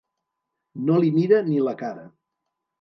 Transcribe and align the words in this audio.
No 0.87 0.97
li 1.05 1.13
mira 1.19 1.43
ni 1.53 1.63
la 1.69 1.77
cara. 1.85 2.11